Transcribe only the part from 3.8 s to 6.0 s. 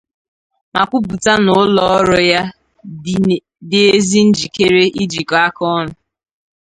ezi njikere ijikọ aka ọnụ